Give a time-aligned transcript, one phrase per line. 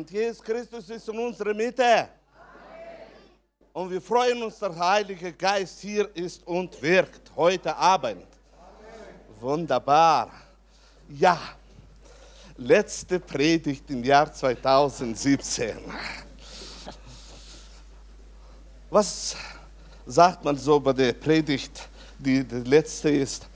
[0.00, 2.08] Und Jesus Christus ist in unserer Mitte.
[3.70, 8.24] Und wir freuen uns, der Heilige Geist hier ist und wirkt heute Abend.
[9.38, 10.30] Wunderbar.
[11.10, 11.38] Ja,
[12.56, 15.76] letzte Predigt im Jahr 2017.
[18.88, 19.36] Was
[20.06, 23.46] sagt man so bei der Predigt, die, die letzte ist?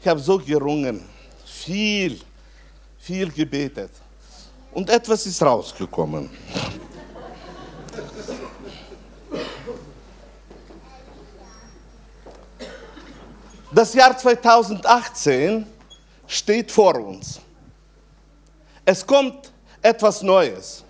[0.00, 1.06] Ich habe so gerungen,
[1.44, 2.18] viel,
[2.98, 3.90] viel gebetet.
[4.72, 6.30] Und etwas ist rausgekommen.
[13.72, 15.66] Das Jahr 2018
[16.26, 17.40] steht vor uns.
[18.84, 20.84] Es kommt etwas Neues.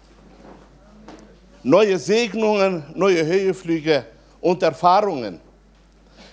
[1.63, 4.07] Neue Segnungen, neue Höheflüge
[4.41, 5.41] und Erfahrungen.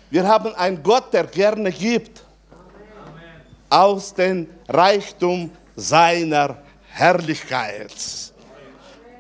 [0.10, 2.24] Wir haben einen Gott, der gerne gibt.
[2.50, 3.42] Amen.
[3.70, 6.58] Aus dem Reichtum seiner
[6.98, 7.94] Herrlichkeit.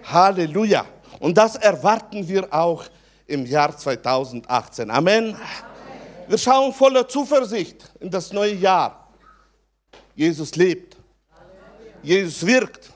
[0.03, 0.85] Halleluja.
[1.19, 2.83] Und das erwarten wir auch
[3.27, 4.89] im Jahr 2018.
[4.89, 5.35] Amen.
[5.35, 5.37] Amen.
[6.27, 9.07] Wir schauen voller Zuversicht in das neue Jahr.
[10.15, 10.97] Jesus lebt.
[12.01, 12.91] Jesus wirkt.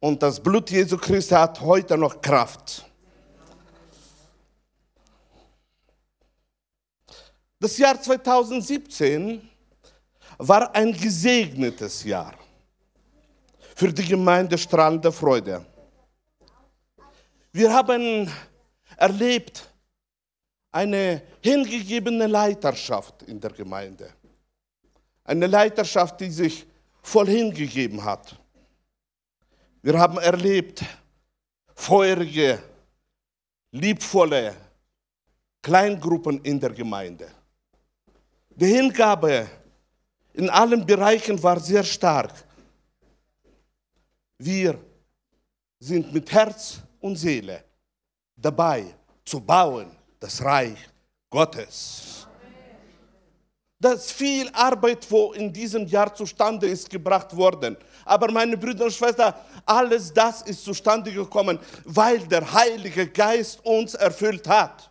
[0.00, 2.86] Und das Blut Jesu Christi hat heute noch Kraft.
[7.60, 9.46] Das Jahr 2017
[10.38, 12.32] war ein gesegnetes Jahr
[13.76, 15.64] für die Gemeinde Strahlende Freude.
[17.52, 18.32] Wir haben
[18.96, 19.68] erlebt
[20.72, 24.08] eine hingegebene Leiterschaft in der Gemeinde.
[25.24, 26.66] Eine Leiterschaft, die sich
[27.02, 28.34] voll hingegeben hat.
[29.82, 30.82] Wir haben erlebt
[31.74, 32.58] feurige,
[33.72, 34.56] liebvolle
[35.60, 37.28] Kleingruppen in der Gemeinde.
[38.48, 39.46] Die Hingabe
[40.32, 42.45] in allen Bereichen war sehr stark.
[44.38, 44.78] Wir
[45.78, 47.64] sind mit Herz und Seele
[48.36, 50.78] dabei zu bauen das Reich
[51.30, 52.26] Gottes.
[53.78, 57.76] Das viel Arbeit, wo in diesem Jahr zustande ist gebracht worden.
[58.04, 59.34] Aber meine Brüder und Schwestern,
[59.66, 64.90] alles das ist zustande gekommen, weil der Heilige Geist uns erfüllt hat.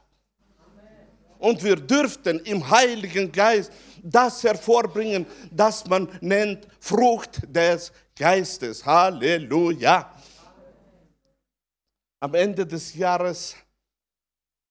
[1.39, 3.71] Und wir dürften im Heiligen Geist
[4.03, 8.85] das hervorbringen, das man nennt Frucht des Geistes.
[8.85, 10.09] Halleluja.
[12.21, 13.57] Am Ende des Jahres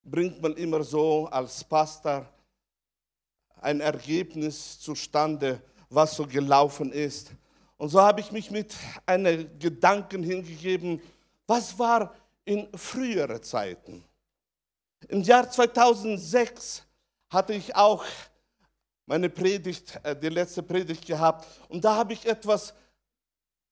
[0.03, 2.27] bringt man immer so als Pastor
[3.61, 5.61] ein Ergebnis zustande,
[5.91, 7.33] was so gelaufen ist.
[7.77, 8.75] Und so habe ich mich mit
[9.05, 11.03] einem Gedanken hingegeben,
[11.47, 12.15] was war
[12.47, 14.03] in früheren Zeiten?
[15.09, 16.83] Im Jahr 2006
[17.29, 18.07] hatte ich auch
[19.05, 22.73] meine Predigt, äh, die letzte Predigt gehabt und da habe ich etwas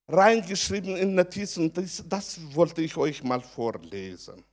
[0.09, 1.73] reingeschrieben in Notizen.
[1.73, 4.45] Das, das wollte ich euch mal vorlesen.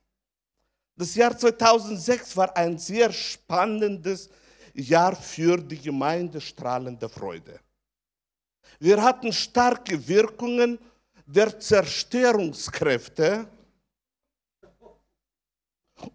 [0.96, 4.28] Das Jahr 2006 war ein sehr spannendes
[4.74, 7.58] Jahr für die Gemeinde Strahlende Freude.
[8.78, 10.78] Wir hatten starke Wirkungen
[11.26, 13.46] der Zerstörungskräfte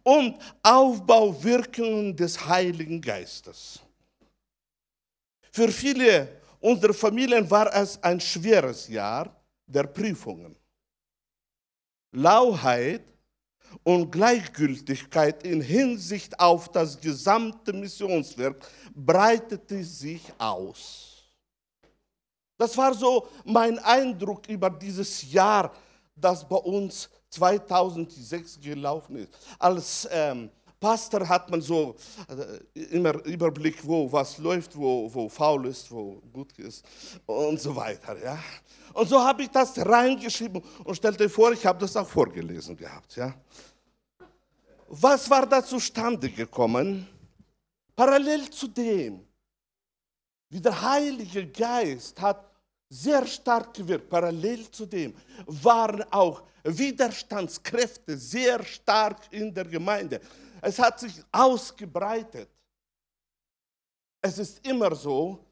[0.03, 3.79] und Aufbauwirkungen des Heiligen Geistes.
[5.51, 9.29] Für viele unserer Familien war es ein schweres Jahr
[9.67, 10.55] der Prüfungen.
[12.11, 13.03] Lauheit
[13.83, 21.23] und Gleichgültigkeit in Hinsicht auf das gesamte Missionswerk breitete sich aus.
[22.57, 25.71] Das war so mein Eindruck über dieses Jahr,
[26.15, 29.29] das bei uns 2006 gelaufen ist.
[29.59, 30.49] Als ähm,
[30.85, 31.95] Pastor hat man so
[32.27, 36.85] äh, immer Überblick, wo was läuft, wo, wo faul ist, wo gut ist
[37.25, 38.15] und so weiter.
[38.23, 38.37] Ja?
[38.93, 43.15] Und so habe ich das reingeschrieben und stellte vor, ich habe das auch vorgelesen gehabt.
[43.15, 43.33] Ja?
[44.87, 47.07] Was war da zustande gekommen?
[47.95, 49.21] Parallel zu dem,
[50.49, 52.45] wie der Heilige Geist hat
[52.87, 55.15] sehr stark gewirkt, parallel zu dem
[55.47, 60.19] waren auch Widerstandskräfte sehr stark in der Gemeinde.
[60.65, 62.49] Es hat sich ausgebreitet.
[64.19, 65.45] Es ist immer so,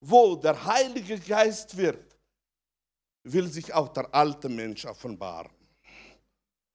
[0.00, 2.14] wo der Heilige Geist wirkt,
[3.22, 5.50] will sich auch der alte Mensch offenbaren.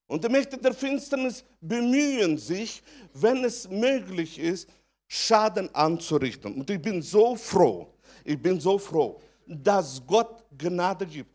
[0.07, 2.81] Und die Mächte der Finsternis bemühen sich,
[3.13, 4.67] wenn es möglich ist,
[5.07, 6.55] Schaden anzurichten.
[6.55, 11.29] Und ich bin so froh, ich bin so froh, dass Gott Gnade gibt.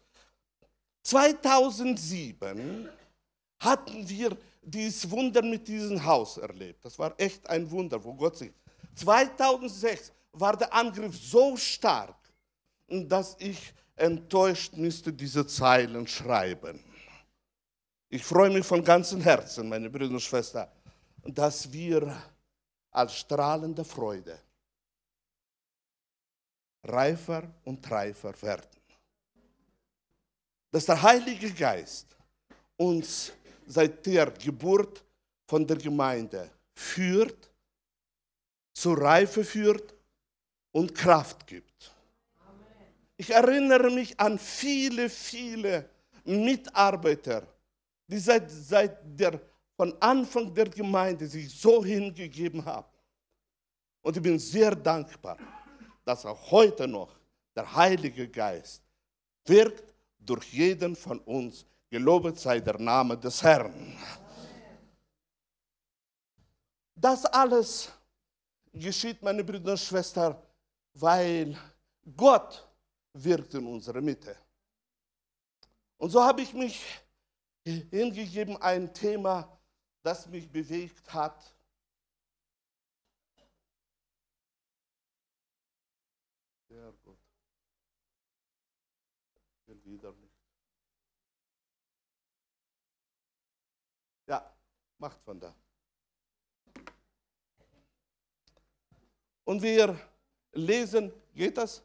[1.04, 2.88] 2007
[3.60, 4.36] hatten wir
[4.70, 6.84] dieses Wunder mit diesem Haus erlebt.
[6.84, 8.52] Das war echt ein Wunder, wo Gott sich.
[8.94, 12.16] 2006 war der Angriff so stark,
[12.88, 16.82] dass ich enttäuscht müsste diese Zeilen schreiben.
[18.08, 20.68] Ich freue mich von ganzem Herzen, meine Brüder und Schwestern,
[21.24, 22.16] dass wir
[22.90, 24.38] als strahlende Freude
[26.84, 28.68] reifer und reifer werden.
[30.70, 32.16] Dass der Heilige Geist
[32.76, 33.32] uns
[33.68, 35.04] seit der Geburt
[35.46, 37.50] von der Gemeinde führt,
[38.72, 39.94] zur Reife führt
[40.72, 41.92] und Kraft gibt.
[43.16, 45.88] Ich erinnere mich an viele, viele
[46.24, 47.46] Mitarbeiter,
[48.06, 49.40] die seit, seit der,
[49.76, 52.88] von Anfang der Gemeinde sich so hingegeben haben.
[54.02, 55.36] Und ich bin sehr dankbar,
[56.04, 57.14] dass auch heute noch
[57.54, 58.82] der Heilige Geist
[59.44, 61.66] wirkt durch jeden von uns.
[61.90, 63.96] Gelobet sei der Name des Herrn.
[66.94, 67.90] Das alles
[68.72, 70.36] geschieht, meine Brüder und Schwestern,
[70.94, 71.56] weil
[72.16, 72.68] Gott
[73.12, 74.36] wirkt in unserer Mitte.
[75.96, 76.84] Und so habe ich mich
[77.64, 79.58] hingegeben, ein Thema,
[80.02, 81.54] das mich bewegt hat.
[86.68, 87.18] Sehr gut.
[89.84, 90.28] Wieder nicht.
[94.26, 94.54] Ja,
[94.98, 95.54] macht von da.
[99.44, 99.98] Und wir
[100.52, 101.82] lesen, geht das?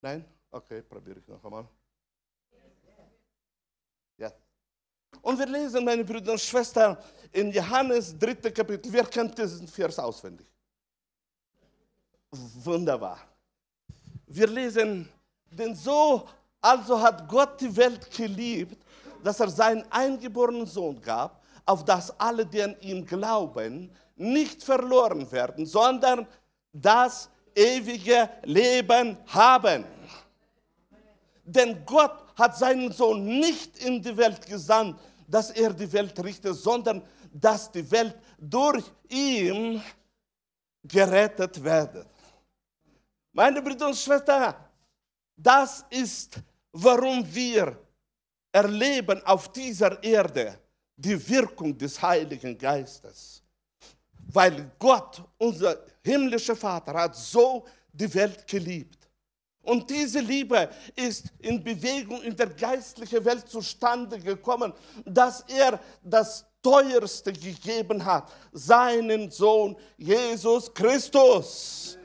[0.00, 0.24] Nein?
[0.50, 1.66] Okay, probiere ich noch einmal.
[4.16, 4.32] Ja.
[5.20, 6.96] Und wir lesen, meine Brüder und Schwestern,
[7.32, 8.34] in Johannes 3.
[8.50, 8.92] Kapitel.
[8.92, 10.46] Wer kennt diesen Vers auswendig?
[12.30, 13.18] Wunderbar.
[14.26, 15.08] Wir lesen,
[15.50, 16.28] denn so
[16.60, 18.76] also hat Gott die Welt geliebt,
[19.22, 21.37] dass er seinen eingeborenen Sohn gab,
[21.68, 26.26] auf das alle, die an ihn glauben, nicht verloren werden, sondern
[26.72, 29.84] das ewige Leben haben.
[31.44, 36.56] Denn Gott hat seinen Sohn nicht in die Welt gesandt, dass er die Welt richtet,
[36.56, 39.82] sondern dass die Welt durch ihn
[40.82, 42.06] gerettet werde.
[43.32, 44.54] Meine Brüder und Schwestern,
[45.36, 46.38] das ist,
[46.72, 47.78] warum wir
[48.52, 50.58] erleben auf dieser Erde
[50.98, 53.42] die Wirkung des Heiligen Geistes.
[54.32, 58.98] Weil Gott, unser himmlischer Vater, hat so die Welt geliebt.
[59.62, 64.72] Und diese Liebe ist in Bewegung in der geistlichen Welt zustande gekommen,
[65.04, 71.98] dass er das Teuerste gegeben hat, seinen Sohn Jesus Christus.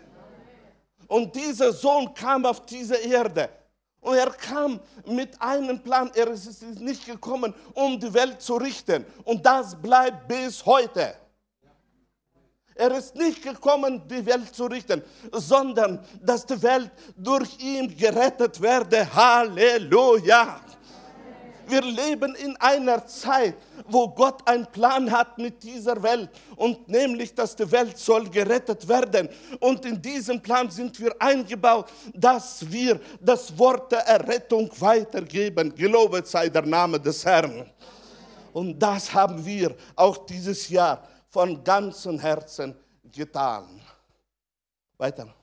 [1.07, 3.49] Und dieser Sohn kam auf diese Erde.
[4.03, 6.11] Und er kam mit einem Plan.
[6.13, 9.05] Er ist nicht gekommen, um die Welt zu richten.
[9.23, 11.15] Und das bleibt bis heute.
[12.75, 18.59] Er ist nicht gekommen, die Welt zu richten, sondern dass die Welt durch ihn gerettet
[18.59, 19.13] werde.
[19.13, 20.59] Halleluja.
[21.67, 23.55] Wir leben in einer Zeit,
[23.87, 28.87] wo Gott einen Plan hat mit dieser Welt und nämlich, dass die Welt soll gerettet
[28.87, 29.29] werden.
[29.59, 35.73] Und in diesem Plan sind wir eingebaut, dass wir das Wort der Errettung weitergeben.
[35.73, 37.69] Gelobet sei der Name des Herrn.
[38.53, 42.75] Und das haben wir auch dieses Jahr von ganzem Herzen
[43.11, 43.81] getan.
[44.97, 45.42] Weiter.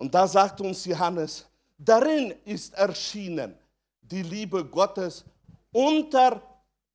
[0.00, 3.54] Und da sagt uns Johannes, darin ist erschienen
[4.00, 5.22] die Liebe Gottes
[5.70, 6.40] unter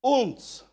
[0.00, 0.64] uns.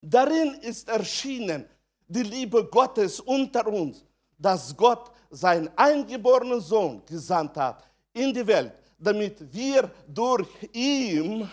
[0.00, 1.66] Darin ist erschienen
[2.08, 4.04] die Liebe Gottes unter uns,
[4.36, 11.48] dass Gott seinen eingeborenen Sohn gesandt hat in die Welt, damit wir durch ihn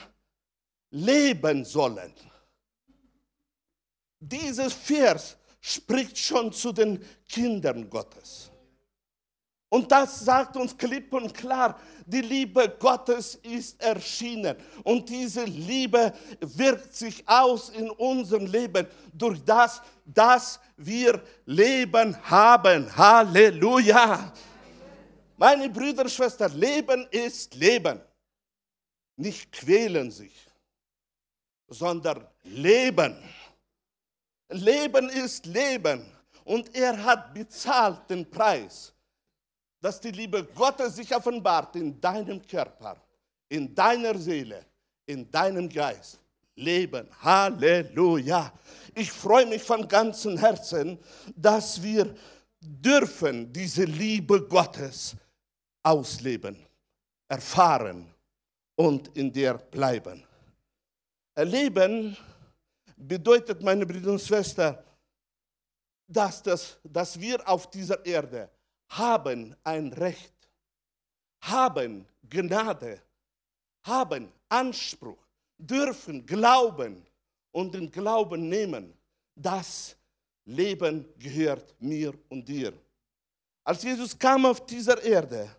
[0.89, 2.12] leben sollen.
[4.20, 7.00] Dieses Vers spricht schon zu den
[7.30, 8.50] Kindern Gottes.
[9.72, 14.56] Und das sagt uns klipp und klar, die Liebe Gottes ist erschienen.
[14.84, 22.96] Und diese Liebe wirkt sich aus in unserem Leben durch das, dass wir Leben haben.
[22.96, 24.34] Halleluja.
[25.38, 28.00] Meine Brüder und Schwestern, Leben ist Leben.
[29.16, 30.51] Nicht quälen sich
[31.72, 33.18] sondern Leben.
[34.50, 36.06] Leben ist Leben.
[36.44, 38.94] Und er hat bezahlt den Preis,
[39.81, 42.95] dass die Liebe Gottes sich offenbart in deinem Körper,
[43.50, 44.63] in deiner Seele,
[45.05, 46.19] in deinem Geist.
[46.55, 47.07] Leben.
[47.21, 48.51] Halleluja.
[48.93, 51.00] Ich freue mich von ganzem Herzen,
[51.35, 52.13] dass wir
[52.59, 55.15] dürfen diese Liebe Gottes
[55.81, 56.57] ausleben,
[57.27, 58.13] erfahren
[58.75, 60.23] und in der bleiben.
[61.35, 62.15] Leben
[62.95, 64.77] bedeutet, meine Brüder und Schwestern,
[66.07, 68.50] dass, das, dass wir auf dieser Erde
[68.91, 70.33] haben ein Recht,
[71.41, 73.01] haben Gnade,
[73.83, 75.17] haben Anspruch,
[75.57, 77.05] dürfen glauben
[77.51, 78.93] und den Glauben nehmen.
[79.36, 79.95] Das
[80.45, 82.74] Leben gehört mir und dir.
[83.63, 85.50] Als Jesus kam auf dieser Erde,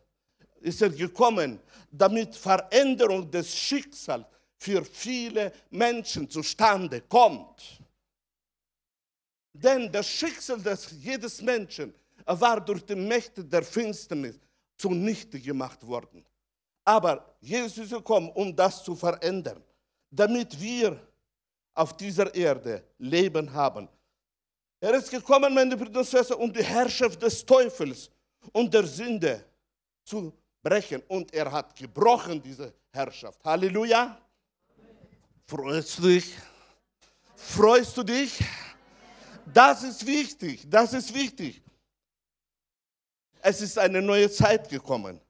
[0.61, 1.59] ist er gekommen,
[1.91, 4.27] damit Veränderung des Schicksals
[4.59, 7.81] für viele Menschen zustande kommt.
[9.53, 11.93] Denn das Schicksal des jedes Menschen
[12.27, 14.39] war durch die Mächte der Finsternis
[14.77, 16.25] zunichte gemacht worden.
[16.85, 19.63] Aber Jesus ist gekommen, um das zu verändern,
[20.11, 21.01] damit wir
[21.75, 23.89] auf dieser Erde Leben haben.
[24.81, 28.11] Er ist gekommen, meine Brüder und Schwestern, um die Herrschaft des Teufels
[28.53, 29.45] und der Sünde
[30.05, 31.03] zu brechen.
[31.07, 33.45] Und er hat gebrochen, diese Herrschaft.
[33.45, 34.19] Halleluja.
[35.47, 36.35] Freust du dich?
[37.37, 38.41] Freust du dich?
[39.53, 41.63] Das ist wichtig, das ist wichtig.
[43.45, 45.21] Es ist eine neue Zeit gekommen.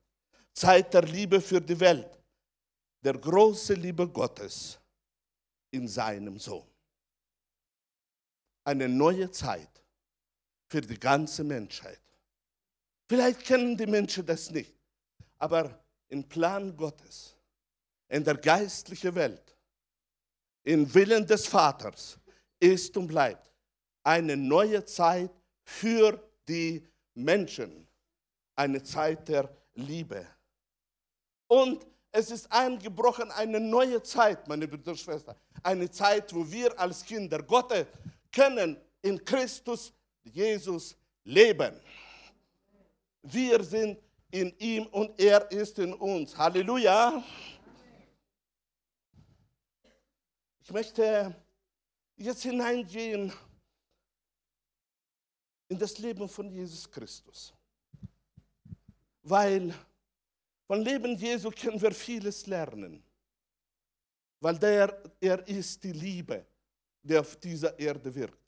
[0.53, 2.19] Zeit der Liebe für die Welt.
[3.01, 4.79] Der große Liebe Gottes
[5.71, 6.67] in seinem Sohn.
[8.65, 9.83] Eine neue Zeit
[10.69, 12.01] für die ganze Menschheit.
[13.09, 14.75] Vielleicht kennen die Menschen das nicht,
[15.39, 17.35] aber im Plan Gottes,
[18.09, 19.57] in der geistlichen Welt,
[20.65, 22.19] im Willen des Vaters
[22.61, 23.51] ist und bleibt
[24.03, 25.31] eine neue Zeit
[25.65, 27.87] für die Menschen,
[28.55, 30.27] eine Zeit der Liebe.
[31.47, 35.37] Und es ist eingebrochen eine neue Zeit, meine Brüder und Schwestern.
[35.63, 37.87] Eine Zeit, wo wir als Kinder Gottes
[38.31, 39.93] können in Christus
[40.23, 41.81] Jesus leben.
[43.23, 43.99] Wir sind
[44.31, 46.37] in ihm und er ist in uns.
[46.37, 47.23] Halleluja.
[50.63, 51.35] Ich möchte
[52.17, 53.33] jetzt hineingehen
[55.69, 57.53] in das Leben von Jesus Christus.
[59.23, 59.75] Weil
[60.67, 63.03] von Leben Jesu können wir vieles lernen.
[64.41, 66.45] Weil der, er ist die Liebe,
[67.03, 68.39] die auf dieser Erde wirkt.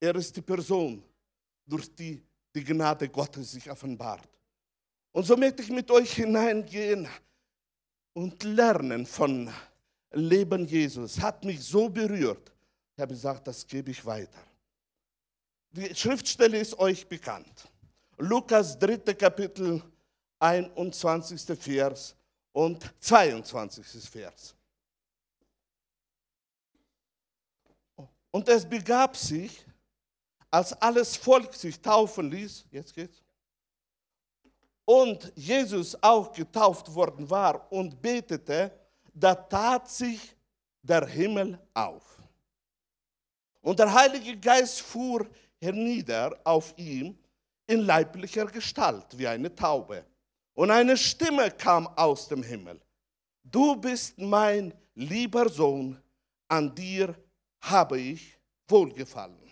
[0.00, 1.02] Er ist die Person,
[1.66, 2.22] durch die
[2.54, 4.28] die Gnade Gottes sich offenbart.
[5.12, 7.08] Und so möchte ich mit euch hineingehen
[8.12, 9.52] und lernen von
[10.12, 11.20] Leben Jesus.
[11.20, 12.52] Hat mich so berührt.
[12.96, 14.38] Ich habe gesagt, das gebe ich weiter.
[15.72, 17.68] Die Schriftstelle ist euch bekannt.
[18.18, 19.14] Lukas 3.
[19.14, 19.82] Kapitel
[20.38, 21.58] 21.
[21.58, 22.14] Vers
[22.52, 23.86] und 22.
[24.08, 24.54] Vers.
[28.30, 29.64] Und es begab sich,
[30.50, 33.22] als alles Volk sich taufen ließ, jetzt geht's,
[34.84, 38.70] und Jesus auch getauft worden war und betete,
[39.12, 40.36] da tat sich
[40.82, 42.22] der Himmel auf.
[43.62, 45.26] Und der Heilige Geist fuhr
[45.58, 47.18] hernieder auf ihm
[47.66, 50.04] in leiblicher Gestalt wie eine Taube.
[50.54, 52.80] Und eine Stimme kam aus dem Himmel.
[53.42, 56.00] Du bist mein lieber Sohn,
[56.48, 57.14] an dir
[57.60, 59.50] habe ich wohlgefallen.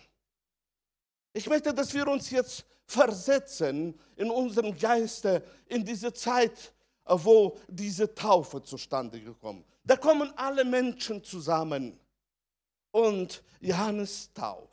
[1.33, 6.73] Ich möchte, dass wir uns jetzt versetzen in unserem Geiste in diese Zeit,
[7.05, 9.65] wo diese Taufe zustande gekommen.
[9.83, 11.99] Da kommen alle Menschen zusammen
[12.91, 14.72] und Johannes tauft.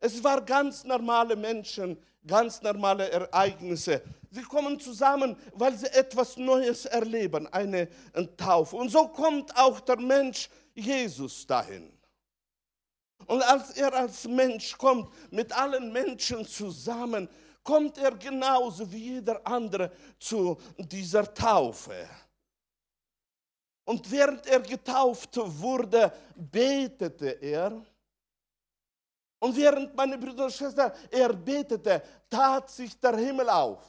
[0.00, 4.02] Es waren ganz normale Menschen, ganz normale Ereignisse.
[4.30, 7.88] Sie kommen zusammen, weil sie etwas Neues erleben, eine
[8.36, 8.76] Taufe.
[8.76, 11.92] Und so kommt auch der Mensch Jesus dahin.
[13.26, 17.28] Und als er als Mensch kommt, mit allen Menschen zusammen,
[17.64, 22.08] kommt er genauso wie jeder andere zu dieser Taufe.
[23.84, 27.82] Und während er getauft wurde, betete er.
[29.40, 33.82] Und während meine Brüder und Schwestern, er tat sich der Himmel auf.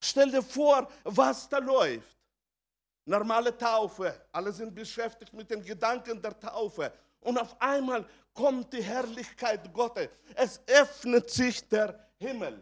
[0.00, 2.18] Stell dir vor, was da läuft.
[3.04, 6.92] Normale Taufe, alle sind beschäftigt mit den Gedanken der Taufe.
[7.20, 8.04] Und auf einmal
[8.34, 10.08] kommt die Herrlichkeit Gottes.
[10.34, 12.60] Es öffnet sich der Himmel.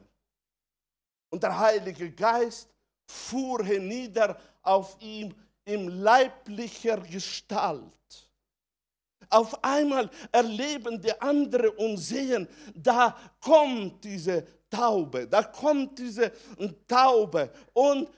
[1.30, 2.68] Und der Heilige Geist
[3.06, 8.29] fuhr hernieder auf ihm in leiblicher Gestalt.
[9.28, 16.32] Auf einmal erleben die anderen und sehen, da kommt diese Taube, da kommt diese
[16.88, 18.08] Taube und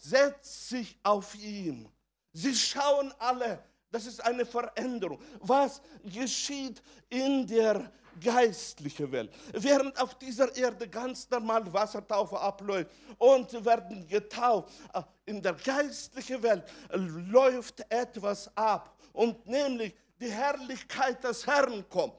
[0.00, 1.88] setzt sich auf ihm.
[2.32, 5.18] Sie schauen alle, das ist eine Veränderung.
[5.40, 7.90] Was geschieht in der
[8.22, 9.32] geistlichen Welt?
[9.52, 16.42] Während auf dieser Erde ganz normal Wassertaufe abläuft und werden getauft, äh, in der geistlichen
[16.42, 22.14] Welt läuft etwas ab und nämlich die Herrlichkeit des Herrn kommt.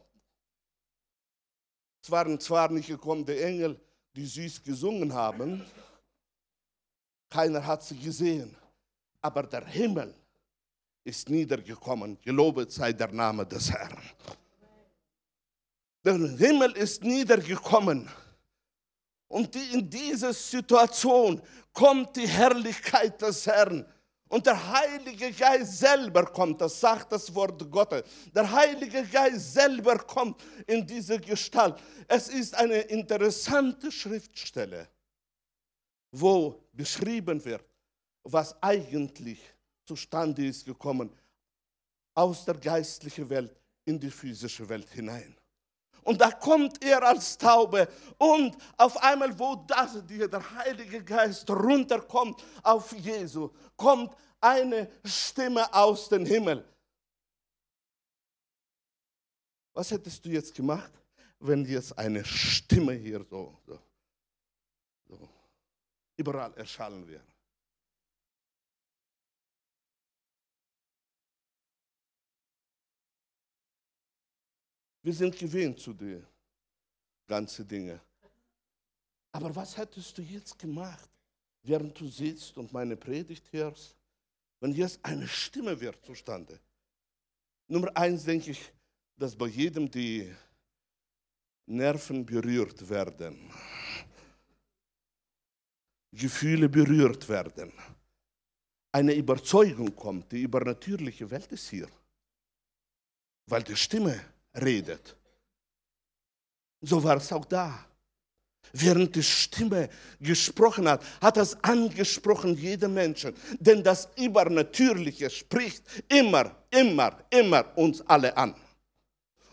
[2.01, 3.79] Es waren zwar nicht gekommen die Engel,
[4.15, 5.65] die süß gesungen haben,
[7.29, 8.55] keiner hat sie gesehen,
[9.21, 10.13] aber der Himmel
[11.03, 12.19] ist niedergekommen.
[12.21, 14.01] Gelobet sei der Name des Herrn.
[16.03, 18.09] Der Himmel ist niedergekommen.
[19.27, 21.41] Und in diese Situation
[21.71, 23.85] kommt die Herrlichkeit des Herrn.
[24.29, 28.03] Und der Heilige Geist selber kommt, das sagt das Wort Gottes.
[28.33, 31.81] Der Heilige Geist selber kommt in diese Gestalt.
[32.07, 34.87] Es ist eine interessante Schriftstelle,
[36.11, 37.65] wo beschrieben wird,
[38.23, 39.41] was eigentlich
[39.83, 41.09] zustande ist gekommen
[42.13, 45.38] aus der geistlichen Welt in die physische Welt hinein.
[46.09, 47.87] Und da kommt er als Taube
[48.17, 56.09] und auf einmal, wo das, der Heilige Geist runterkommt auf Jesu, kommt eine Stimme aus
[56.09, 56.67] dem Himmel.
[59.71, 60.91] Was hättest du jetzt gemacht,
[61.37, 63.79] wenn jetzt eine Stimme hier so, so,
[65.09, 65.29] so
[66.17, 67.21] überall erschallen wäre?
[75.01, 76.25] Wir sind gewöhnt zu den
[77.27, 77.99] ganzen Dingen.
[79.31, 81.09] Aber was hättest du jetzt gemacht,
[81.63, 83.95] während du sitzt und meine Predigt hörst,
[84.59, 86.59] wenn jetzt eine Stimme wird zustande?
[87.67, 88.73] Nummer eins denke ich,
[89.15, 90.33] dass bei jedem die
[91.67, 93.51] Nerven berührt werden,
[96.11, 97.71] Gefühle berührt werden,
[98.91, 101.87] eine Überzeugung kommt, die übernatürliche Welt ist hier,
[103.45, 104.19] weil die Stimme
[104.53, 105.15] redet.
[106.81, 107.85] So war es auch da.
[108.71, 109.89] Während die Stimme
[110.19, 113.33] gesprochen hat, hat es angesprochen jeden Menschen.
[113.59, 118.53] Denn das Übernatürliche spricht immer, immer, immer uns alle an.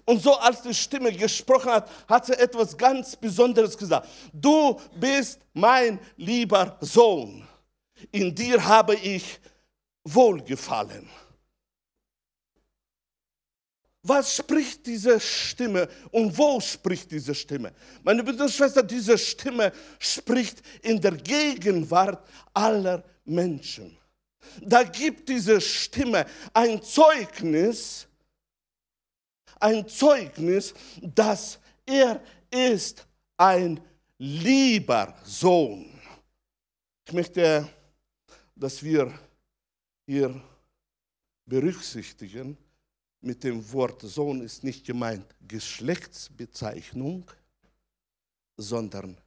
[0.04, 4.08] Und so als die Stimme gesprochen hat, hat sie etwas ganz Besonderes gesagt.
[4.32, 7.46] Du bist mein lieber Sohn.
[8.12, 9.40] In dir habe ich
[10.04, 11.08] Wohlgefallen.
[14.08, 17.72] Was spricht diese Stimme und wo spricht diese Stimme?
[18.04, 23.98] Meine Brüder Schwestern, diese Stimme spricht in der Gegenwart aller Menschen.
[24.62, 28.06] Da gibt diese Stimme ein Zeugnis,
[29.58, 33.04] ein Zeugnis, dass er ist
[33.36, 33.80] ein
[34.18, 35.90] lieber Sohn.
[37.04, 37.68] Ich möchte,
[38.54, 39.12] dass wir
[40.06, 40.40] hier
[41.44, 42.56] berücksichtigen,
[43.26, 47.28] mit dem Wort Sohn ist nicht gemeint Geschlechtsbezeichnung,
[48.56, 49.18] sondern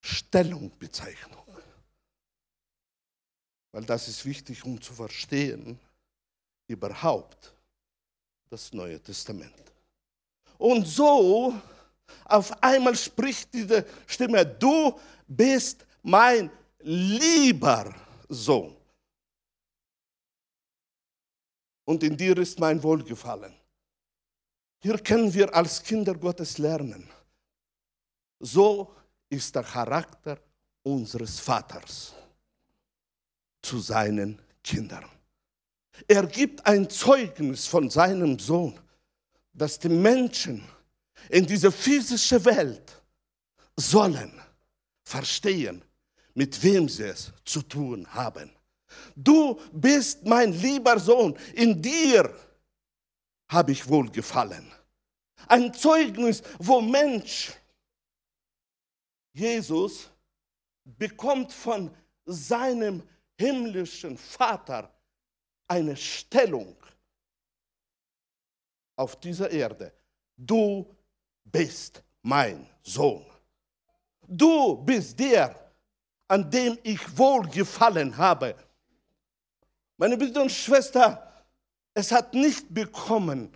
[0.00, 1.44] Stellungbezeichnung.
[3.72, 5.78] Weil das ist wichtig, um zu verstehen,
[6.68, 7.52] überhaupt
[8.48, 9.72] das Neue Testament.
[10.56, 11.54] Und so
[12.24, 17.94] auf einmal spricht diese Stimme, du bist mein lieber
[18.28, 18.77] Sohn.
[21.88, 23.54] Und in dir ist mein Wohlgefallen.
[24.80, 27.08] Hier können wir als Kinder Gottes lernen.
[28.40, 28.94] So
[29.30, 30.38] ist der Charakter
[30.82, 32.12] unseres Vaters
[33.62, 35.06] zu seinen Kindern.
[36.06, 38.78] Er gibt ein Zeugnis von seinem Sohn,
[39.54, 40.62] dass die Menschen
[41.30, 43.02] in dieser physischen Welt
[43.76, 44.38] sollen
[45.04, 45.82] verstehen,
[46.34, 48.57] mit wem sie es zu tun haben.
[49.14, 52.34] Du bist mein lieber Sohn, in dir
[53.48, 54.70] habe ich wohlgefallen.
[55.46, 57.52] Ein Zeugnis, wo Mensch,
[59.32, 60.10] Jesus,
[60.84, 63.02] bekommt von seinem
[63.36, 64.92] himmlischen Vater
[65.66, 66.76] eine Stellung
[68.96, 69.92] auf dieser Erde.
[70.36, 70.94] Du
[71.44, 73.24] bist mein Sohn.
[74.26, 75.72] Du bist der,
[76.26, 78.54] an dem ich wohlgefallen habe.
[79.98, 81.18] Meine Brüder und Schwestern,
[81.92, 83.50] es hat nicht bekommen,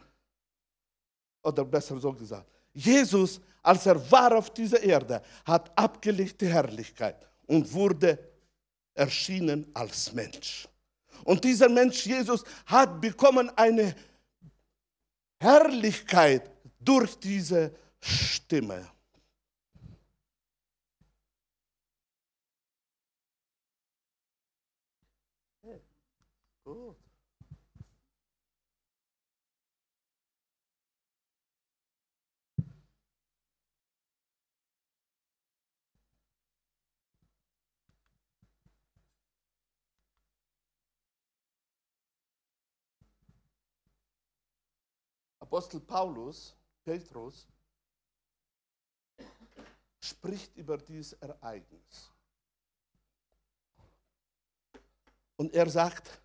[1.43, 7.17] oder besser so gesagt, Jesus, als er war auf dieser Erde, hat abgelegt die Herrlichkeit
[7.47, 8.19] und wurde
[8.95, 10.69] erschienen als Mensch.
[11.25, 13.95] Und dieser Mensch, Jesus, hat bekommen eine
[15.41, 16.51] Herrlichkeit
[16.81, 18.85] durch diese Stimme.
[26.65, 26.97] Gut.
[45.41, 47.47] Apostel Paulus, Petrus,
[50.01, 52.11] spricht über dieses Ereignis.
[55.37, 56.22] Und er sagt,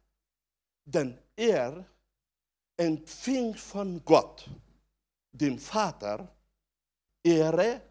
[0.87, 1.85] denn er
[2.77, 4.49] empfing von Gott,
[5.31, 6.33] dem Vater,
[7.21, 7.81] Ehre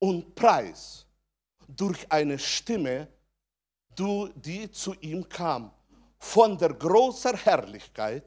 [0.00, 1.06] und Preis
[1.68, 3.08] durch eine Stimme,
[3.96, 5.70] die zu ihm kam,
[6.18, 8.24] von der großen Herrlichkeit,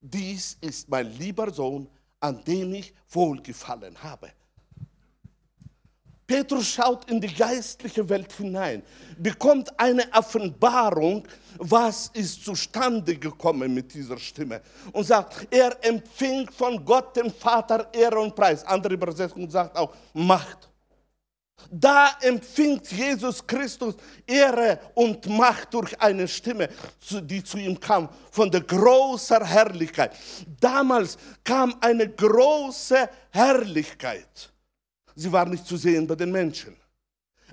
[0.00, 1.88] dies ist mein lieber Sohn,
[2.20, 4.32] an dem ich wohlgefallen habe.
[6.26, 8.82] Petrus schaut in die geistliche Welt hinein,
[9.16, 11.26] bekommt eine Offenbarung,
[11.58, 14.60] was ist zustande gekommen mit dieser Stimme
[14.92, 18.64] und sagt, er empfing von Gott dem Vater Ehre und Preis.
[18.64, 20.68] Andere Übersetzung sagt auch Macht.
[21.70, 23.94] Da empfing Jesus Christus
[24.26, 26.68] Ehre und Macht durch eine Stimme,
[27.22, 30.12] die zu ihm kam, von der großen Herrlichkeit.
[30.60, 34.52] Damals kam eine große Herrlichkeit.
[35.16, 36.76] Sie war nicht zu sehen bei den Menschen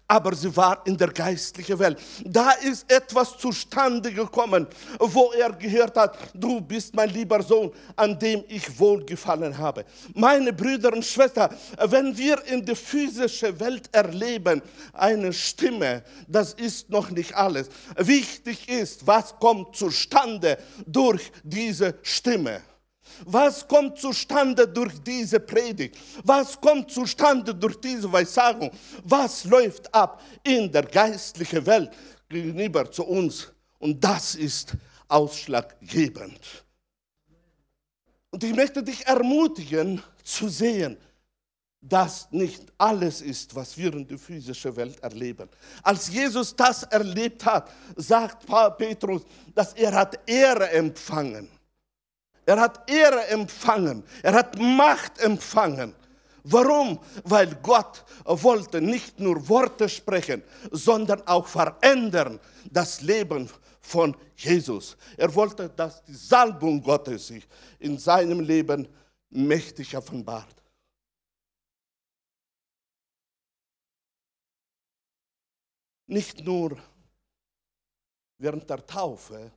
[0.07, 1.97] aber sie war in der geistlichen Welt.
[2.23, 4.67] Da ist etwas zustande gekommen,
[4.99, 9.85] wo er gehört hat, du bist mein lieber Sohn, an dem ich wohlgefallen habe.
[10.13, 11.55] Meine Brüder und Schwestern,
[11.87, 17.69] wenn wir in der physischen Welt erleben, eine Stimme, das ist noch nicht alles.
[17.97, 22.61] Wichtig ist, was kommt zustande durch diese Stimme.
[23.25, 25.97] Was kommt zustande durch diese Predigt?
[26.23, 28.71] Was kommt zustande durch diese Weissagung?
[29.03, 31.91] Was läuft ab in der geistlichen Welt
[32.29, 33.51] gegenüber zu uns?
[33.79, 34.73] Und das ist
[35.07, 36.63] ausschlaggebend.
[38.31, 40.97] Und ich möchte dich ermutigen zu sehen,
[41.83, 45.49] dass nicht alles ist, was wir in der physischen Welt erleben.
[45.81, 48.45] Als Jesus das erlebt hat, sagt
[48.77, 49.23] Petrus,
[49.53, 51.49] dass er hat Ehre empfangen.
[52.45, 54.03] Er hat Ehre empfangen.
[54.21, 55.95] Er hat Macht empfangen.
[56.43, 56.99] Warum?
[57.23, 64.97] Weil Gott wollte nicht nur Worte sprechen, sondern auch verändern das Leben von Jesus.
[65.17, 67.47] Er wollte, dass die Salbung Gottes sich
[67.79, 68.87] in seinem Leben
[69.29, 70.55] mächtig offenbart.
[76.07, 76.77] Nicht nur
[78.37, 79.51] während der Taufe,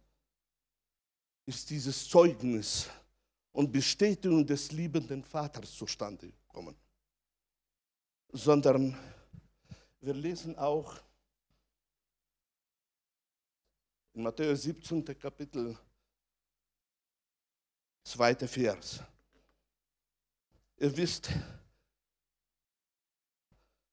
[1.47, 2.89] ist dieses Zeugnis
[3.53, 6.77] und Bestätigung des liebenden Vaters zustande gekommen.
[8.33, 8.99] Sondern
[10.01, 11.01] wir lesen auch
[14.13, 15.05] in Matthäus 17.
[15.19, 15.79] Kapitel,
[18.03, 19.01] zweiter Vers.
[20.79, 21.31] Ihr wisst,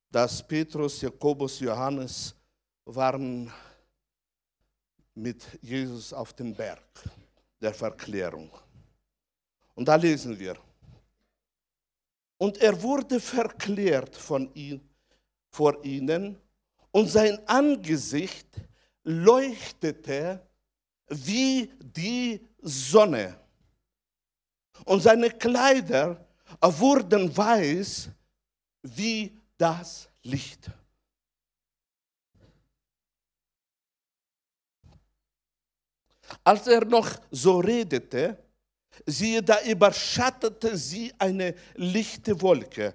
[0.09, 2.35] dass Petrus, Jakobus, Johannes
[2.85, 3.51] waren
[5.13, 6.81] mit Jesus auf dem Berg
[7.63, 8.51] der Verklärung.
[9.73, 10.55] Und da lesen wir.
[12.37, 14.81] Und er wurde verklärt von ihm,
[15.49, 16.37] vor ihnen
[16.91, 18.47] und sein Angesicht
[19.03, 20.45] leuchtete
[21.07, 23.39] wie die Sonne.
[24.85, 26.25] Und seine Kleider
[26.61, 28.09] wurden weiß
[28.81, 30.69] wie das Licht.
[36.43, 38.37] Als er noch so redete,
[39.05, 42.93] siehe, da überschattete sie eine lichte Wolke,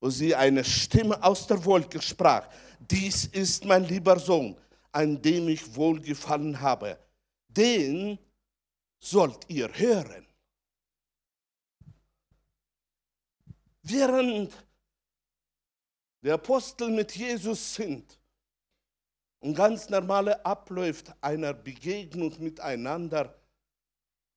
[0.00, 4.56] und sie eine Stimme aus der Wolke sprach, dies ist mein lieber Sohn,
[4.90, 6.98] an dem ich wohlgefallen habe,
[7.48, 8.18] den
[8.98, 10.26] sollt ihr hören.
[13.82, 14.52] Während
[16.22, 18.19] die Apostel mit Jesus sind,
[19.40, 23.34] und ganz normale Abläufe einer Begegnung miteinander,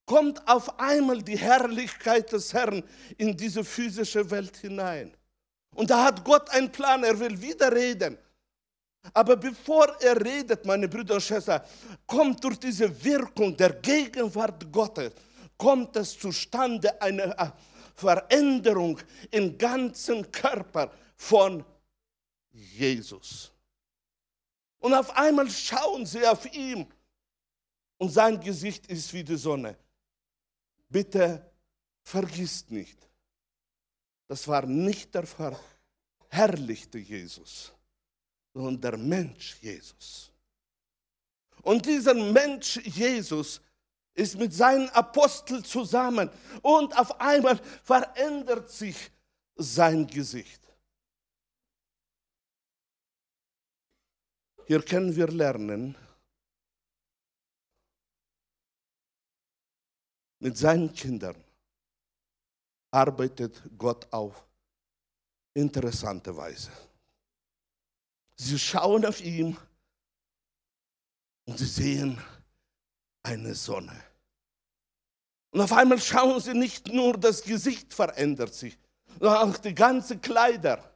[0.05, 2.83] kommt auf einmal die Herrlichkeit des Herrn
[3.17, 5.15] in diese physische Welt hinein.
[5.75, 8.17] Und da hat Gott einen Plan, er will wieder reden.
[9.13, 11.61] Aber bevor er redet, meine Brüder und Schwestern,
[12.05, 15.11] kommt durch diese Wirkung der Gegenwart Gottes,
[15.57, 17.47] kommt es zustande eine äh,
[17.95, 18.99] Veränderung
[19.31, 21.65] im ganzen Körper von
[22.51, 23.52] Jesus.
[24.83, 26.85] Und auf einmal schauen sie auf ihn
[27.99, 29.77] und sein Gesicht ist wie die Sonne.
[30.89, 31.49] Bitte
[32.01, 32.97] vergisst nicht,
[34.27, 37.71] das war nicht der verherrlichte Jesus,
[38.53, 40.33] sondern der Mensch Jesus.
[41.61, 43.61] Und dieser Mensch Jesus
[44.13, 46.29] ist mit seinen Aposteln zusammen
[46.61, 48.97] und auf einmal verändert sich
[49.55, 50.62] sein Gesicht.
[54.65, 55.95] Hier können wir lernen,
[60.39, 61.35] mit seinen Kindern
[62.91, 64.45] arbeitet Gott auf
[65.53, 66.71] interessante Weise.
[68.35, 69.57] Sie schauen auf ihn
[71.45, 72.21] und sie sehen
[73.23, 74.03] eine Sonne.
[75.51, 78.77] Und auf einmal schauen sie nicht nur, das Gesicht verändert sich,
[79.19, 80.91] sondern auch die ganzen Kleider.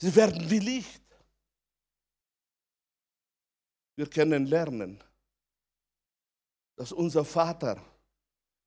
[0.00, 1.07] Sie werden wie Licht.
[3.98, 5.02] Wir können lernen,
[6.76, 7.84] dass unser Vater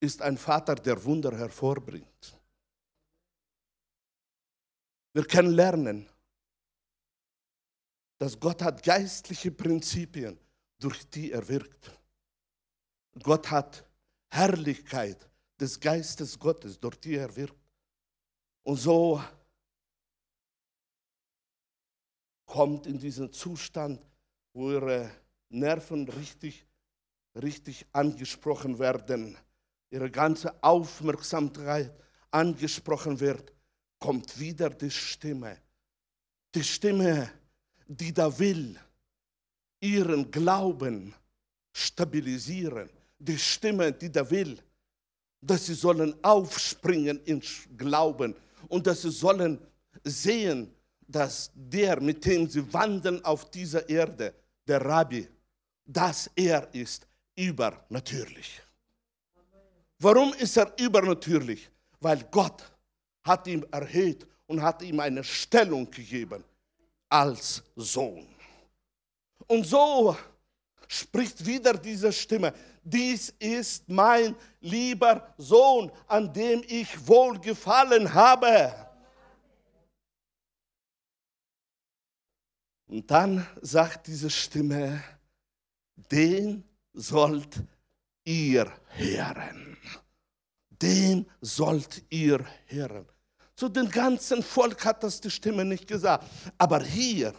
[0.02, 2.38] ist ein Vater, der Wunder hervorbringt.
[5.14, 6.10] Wir können lernen,
[8.18, 10.38] dass Gott hat geistliche Prinzipien,
[10.78, 11.98] durch die er wirkt.
[13.24, 13.90] Gott hat
[14.32, 17.72] Herrlichkeit des Geistes Gottes, durch die er wirkt.
[18.64, 19.24] Und so
[22.46, 24.06] kommt in diesen Zustand,
[24.52, 25.21] wo ihre
[25.52, 26.66] Nerven richtig,
[27.36, 29.38] richtig angesprochen werden,
[29.90, 31.94] ihre ganze Aufmerksamkeit
[32.32, 33.52] angesprochen wird,
[34.00, 35.58] kommt wieder die Stimme.
[36.56, 37.30] Die Stimme,
[37.88, 38.80] die da will,
[39.82, 41.14] ihren Glauben
[41.74, 42.90] stabilisieren.
[43.20, 44.58] Die Stimme, die da will,
[45.42, 48.36] dass sie sollen aufspringen ins Glauben
[48.68, 49.60] und dass sie sollen
[50.04, 50.74] sehen,
[51.08, 54.34] dass der, mit dem sie wandeln auf dieser Erde,
[54.68, 55.28] der Rabbi,
[55.86, 58.62] dass er ist übernatürlich.
[60.00, 61.70] Warum ist er übernatürlich?
[62.00, 62.64] Weil Gott
[63.24, 66.44] hat ihn erhöht und hat ihm eine Stellung gegeben
[67.10, 68.28] als Sohn.
[69.48, 70.18] Und so
[70.88, 78.74] spricht wieder diese Stimme dies ist mein lieber Sohn, an dem ich wohlgefallen habe.
[82.88, 85.02] Und dann sagt diese Stimme,
[86.10, 87.64] den sollt
[88.24, 89.78] ihr hören.
[90.70, 93.06] Den sollt ihr hören.
[93.56, 96.26] Zu dem ganzen Volk hat das die Stimme nicht gesagt.
[96.58, 97.34] Aber hier,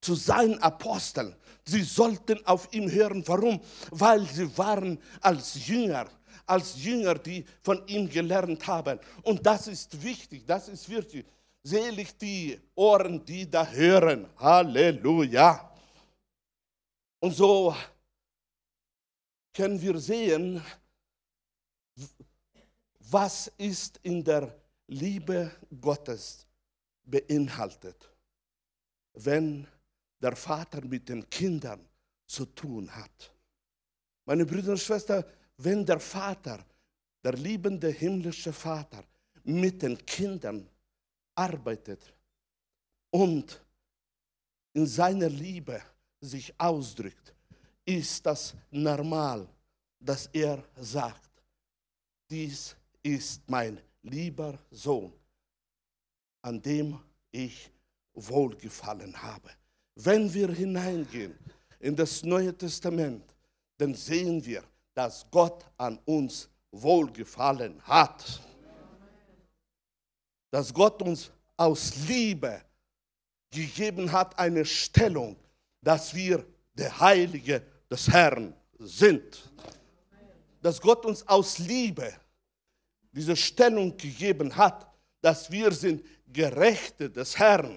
[0.00, 1.34] zu seinen Aposteln,
[1.70, 3.22] Sie sollten auf ihn hören.
[3.26, 3.60] Warum?
[3.90, 6.06] Weil sie waren als Jünger,
[6.46, 8.98] als Jünger, die von ihm gelernt haben.
[9.22, 11.24] Und das ist wichtig, das ist wirklich
[11.62, 14.26] selig die Ohren, die da hören.
[14.36, 15.69] Halleluja.
[17.20, 17.76] Und so
[19.52, 20.62] können wir sehen,
[22.98, 26.46] was ist in der Liebe Gottes
[27.04, 28.08] beinhaltet,
[29.12, 29.66] wenn
[30.20, 31.86] der Vater mit den Kindern
[32.26, 33.32] zu tun hat.
[34.24, 35.24] Meine Brüder und Schwestern,
[35.58, 36.64] wenn der Vater,
[37.22, 39.04] der liebende himmlische Vater,
[39.44, 40.68] mit den Kindern
[41.34, 42.14] arbeitet
[43.10, 43.60] und
[44.72, 45.82] in seiner Liebe
[46.20, 47.34] sich ausdrückt,
[47.84, 49.48] ist das normal,
[49.98, 51.30] dass er sagt,
[52.28, 55.12] dies ist mein lieber Sohn,
[56.42, 56.98] an dem
[57.30, 57.70] ich
[58.14, 59.50] wohlgefallen habe.
[59.94, 61.38] Wenn wir hineingehen
[61.78, 63.34] in das Neue Testament,
[63.76, 64.62] dann sehen wir,
[64.94, 68.40] dass Gott an uns wohlgefallen hat.
[70.50, 72.62] Dass Gott uns aus Liebe
[73.50, 75.36] gegeben hat eine Stellung,
[75.82, 79.50] dass wir der Heilige des Herrn sind.
[80.62, 82.12] Dass Gott uns aus Liebe
[83.12, 84.86] diese Stellung gegeben hat,
[85.20, 87.76] dass wir sind Gerechte des Herrn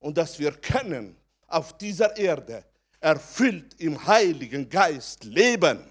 [0.00, 2.64] und dass wir können auf dieser Erde
[3.00, 5.82] erfüllt im Heiligen Geist leben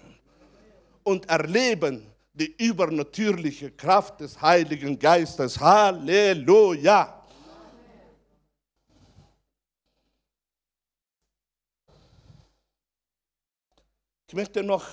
[1.02, 5.58] und erleben die übernatürliche Kraft des Heiligen Geistes.
[5.58, 7.17] Halleluja!
[14.28, 14.86] Ich möchte noch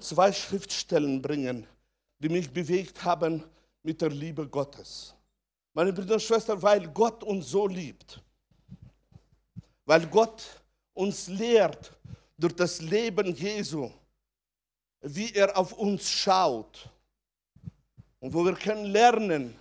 [0.00, 1.64] zwei Schriftstellen bringen,
[2.18, 3.44] die mich bewegt haben
[3.84, 5.14] mit der Liebe Gottes.
[5.72, 8.20] Meine Brüder und Schwestern, weil Gott uns so liebt,
[9.84, 10.42] weil Gott
[10.94, 11.96] uns lehrt
[12.36, 13.88] durch das Leben Jesu,
[15.02, 16.90] wie er auf uns schaut
[18.18, 19.56] und wo wir können lernen,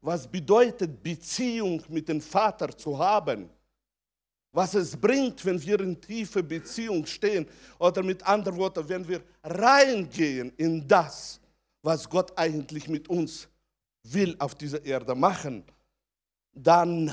[0.00, 3.50] was bedeutet Beziehung mit dem Vater zu haben,
[4.52, 7.46] was es bringt, wenn wir in tiefe Beziehung stehen
[7.78, 11.40] oder mit anderen Worten, wenn wir reingehen in das,
[11.82, 13.48] was Gott eigentlich mit uns
[14.04, 15.64] will auf dieser Erde machen,
[16.52, 17.12] dann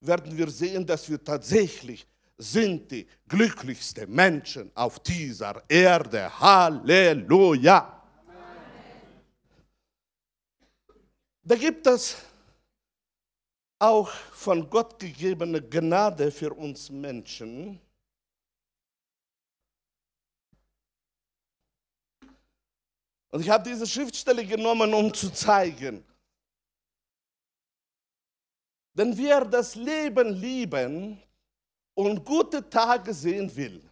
[0.00, 6.38] werden wir sehen, dass wir tatsächlich sind die glücklichsten Menschen auf dieser Erde.
[6.38, 8.02] Halleluja!
[11.42, 12.16] Da gibt es
[13.84, 17.80] auch von Gott gegebene Gnade für uns Menschen.
[23.30, 26.04] Und ich habe diese Schriftstelle genommen, um zu zeigen,
[28.94, 31.20] Denn wer das Leben lieben
[31.94, 33.82] und gute Tage sehen will,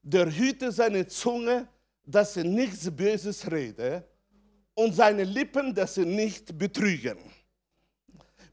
[0.00, 1.68] der hüte seine Zunge,
[2.04, 4.08] dass er nichts Böses rede
[4.74, 7.18] und seine Lippen, dass sie nicht betrügen.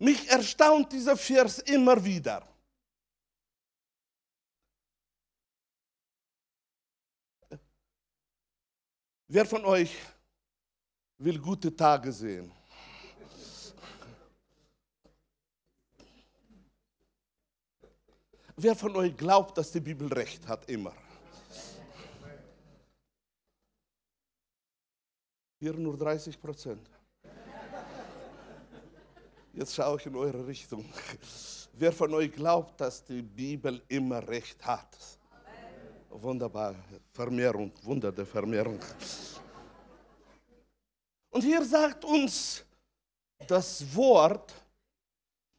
[0.04, 2.46] Mich erstaunt dieser Vers immer wieder.
[9.30, 9.96] Wer von euch
[11.20, 12.52] will gute Tage sehen?
[18.58, 20.94] Wer von euch glaubt, dass die Bibel recht hat, immer?
[25.60, 26.90] Hier nur 30 Prozent.
[29.56, 30.84] Jetzt schaue ich in eure Richtung.
[31.74, 34.98] Wer von euch glaubt, dass die Bibel immer recht hat?
[36.10, 36.74] Wunderbar,
[37.12, 38.80] Vermehrung, Wunder der Vermehrung.
[41.30, 42.66] Und hier sagt uns
[43.46, 44.52] das Wort,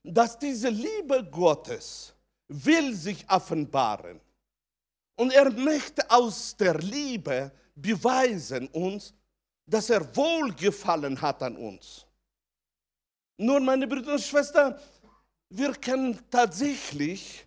[0.02, 2.12] dass diese Liebe Gottes
[2.48, 4.20] will sich offenbaren.
[5.14, 9.14] Und er möchte aus der Liebe beweisen uns,
[9.64, 12.03] dass er Wohlgefallen hat an uns.
[13.36, 14.78] Nur, meine Brüder und Schwestern,
[15.48, 17.46] wir können tatsächlich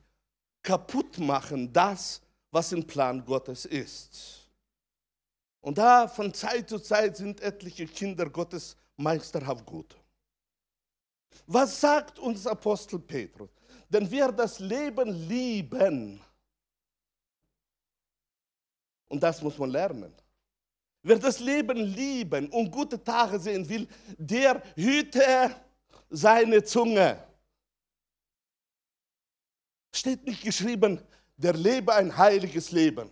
[0.62, 2.22] kaputt machen das,
[2.52, 4.50] was im Plan Gottes ist.
[5.62, 9.96] Und da von Zeit zu Zeit sind etliche Kinder Gottes meisterhaft gut.
[11.46, 13.50] Was sagt uns Apostel Petrus?
[13.90, 16.22] Denn wir das Leben lieben,
[19.08, 20.14] und das muss man lernen.
[21.02, 25.56] Wer das Leben lieben und gute Tage sehen will, der hüte
[26.10, 27.24] seine Zunge.
[29.94, 31.02] Steht nicht geschrieben,
[31.36, 33.12] der lebe ein heiliges Leben.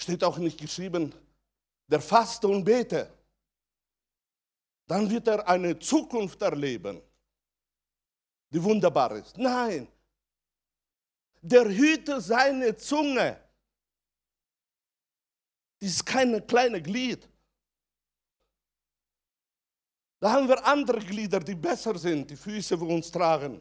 [0.00, 1.14] Steht auch nicht geschrieben,
[1.86, 3.12] der faste und bete.
[4.86, 7.02] Dann wird er eine Zukunft erleben
[8.50, 9.36] die wunderbar ist.
[9.36, 9.88] Nein,
[11.40, 13.38] der hüte seine Zunge.
[15.80, 17.28] Das ist keine kleine Glied.
[20.20, 23.60] Da haben wir andere Glieder, die besser sind, die Füße, wo uns tragen,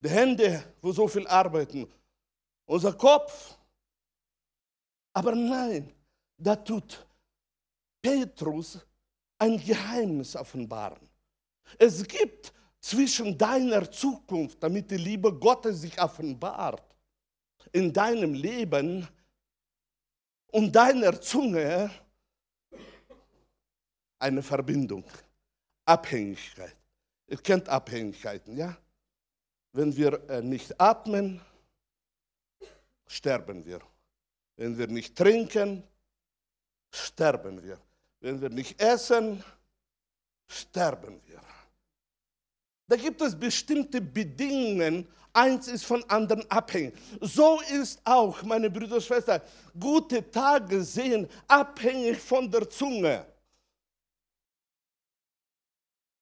[0.00, 1.90] die Hände, wo so viel arbeiten,
[2.66, 3.56] unser Kopf.
[5.14, 5.92] Aber nein,
[6.36, 7.06] da tut
[8.02, 8.78] Petrus
[9.38, 11.08] ein Geheimnis offenbaren.
[11.78, 16.82] Es gibt zwischen deiner Zukunft, damit die Liebe Gottes sich offenbart,
[17.72, 19.06] in deinem Leben
[20.52, 21.90] und deiner Zunge
[24.18, 25.04] eine Verbindung,
[25.88, 26.76] Abhängigkeit.
[27.26, 28.76] Ihr kennt Abhängigkeiten, ja?
[29.72, 31.40] Wenn wir äh, nicht atmen,
[33.06, 33.80] sterben wir.
[34.56, 35.82] Wenn wir nicht trinken,
[36.90, 37.78] sterben wir.
[38.20, 39.42] Wenn wir nicht essen,
[40.46, 41.40] sterben wir.
[42.88, 45.06] Da gibt es bestimmte Bedingungen.
[45.32, 46.94] Eins ist von anderen abhängig.
[47.20, 49.40] So ist auch, meine Brüder und Schwestern,
[49.78, 53.24] gute Tage sehen abhängig von der Zunge.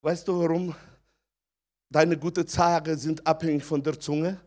[0.06, 0.72] Weißt du, warum
[1.90, 4.40] deine guten Tage sind abhängig von der Zunge?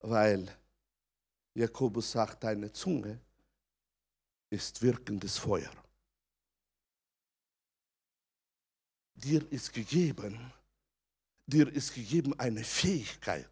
[0.00, 0.52] Weil
[1.54, 3.20] Jakobus sagt, deine Zunge
[4.50, 5.70] ist wirkendes Feuer.
[9.14, 10.52] dir ist gegeben,
[11.46, 13.48] dir ist gegeben eine Fähigkeit,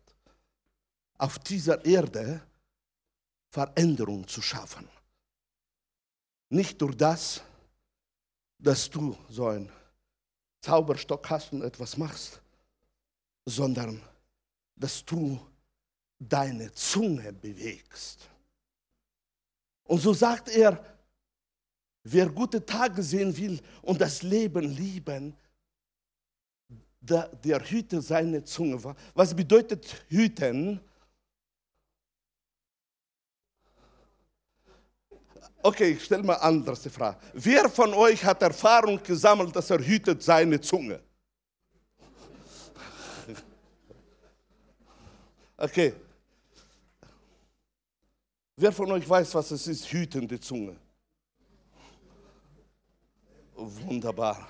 [1.17, 2.45] auf dieser Erde
[3.53, 4.89] Veränderung zu schaffen.
[6.49, 7.45] Nicht durch das,
[8.65, 9.71] dass du so einen
[10.63, 12.41] Zauberstock hast und etwas machst,
[13.45, 14.01] sondern
[14.75, 15.39] dass du
[16.19, 18.31] deine Zunge bewegst.
[19.85, 20.83] Und so sagt er,
[22.05, 25.37] wer gute Tage sehen will und das Leben lieben,
[27.01, 28.97] der, der hüte seine Zunge.
[29.13, 30.81] Was bedeutet hüten?
[35.67, 37.17] Okay, ich stelle mal anders die Frage.
[37.33, 41.01] Wer von euch hat Erfahrung gesammelt, dass er hütet seine Zunge?
[45.57, 45.95] Okay.
[48.57, 50.77] Wer von euch weiß, was es ist, hütende Zunge?
[53.55, 54.47] Wunderbar.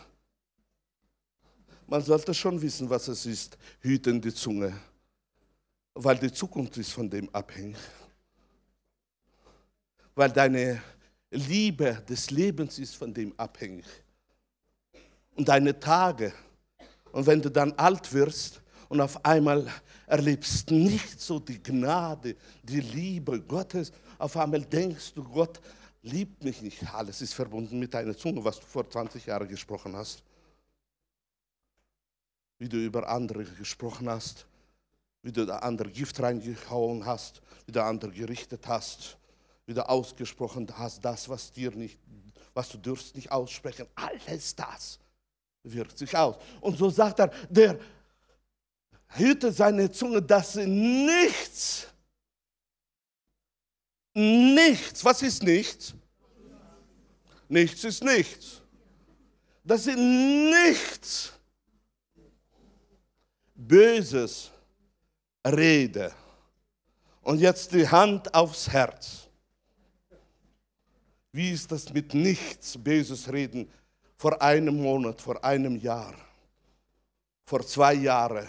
[1.86, 4.76] Man sollte schon wissen, was es ist, hüten die Zunge,
[5.94, 7.76] weil die Zukunft ist von dem abhängig.
[10.16, 10.82] Weil deine
[11.35, 13.85] Liebe des Lebens ist von dem abhängig.
[15.35, 16.32] Und deine Tage.
[17.12, 19.66] Und wenn du dann alt wirst und auf einmal
[20.07, 25.61] erlebst nicht so die Gnade, die Liebe Gottes, auf einmal denkst du, Gott
[26.03, 26.82] liebt mich nicht.
[26.95, 30.22] Alles ist verbunden mit deiner Zunge, was du vor 20 Jahren gesprochen hast.
[32.59, 34.47] Wie du über andere gesprochen hast,
[35.22, 39.18] wie du da andere Gift reingehauen hast, wie du andere gerichtet hast,
[39.66, 41.98] wie du ausgesprochen hast, das, was dir nicht,
[42.52, 43.86] was du dürst nicht aussprechen.
[43.94, 44.98] Alles das
[45.62, 46.36] wirkt sich aus.
[46.60, 47.78] Und so sagt er, der
[49.08, 51.88] hütet seine Zunge, dass sie nichts
[54.14, 55.04] Nichts.
[55.04, 55.92] Was ist nichts?
[57.48, 58.62] Nichts ist nichts.
[59.64, 61.32] Das ist nichts
[63.54, 64.50] Böses
[65.44, 66.12] rede.
[67.22, 69.24] Und jetzt die Hand aufs Herz.
[71.35, 73.68] Wie ist das mit nichts Böses reden
[74.16, 76.14] vor einem Monat, vor einem Jahr,
[77.45, 78.47] vor zwei Jahren,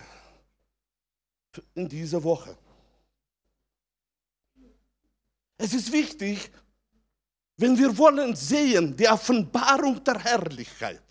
[1.74, 2.56] in dieser Woche?
[5.58, 6.52] Es ist wichtig,
[7.58, 11.02] wenn wir wollen sehen, die Offenbarung der Herrlichkeit,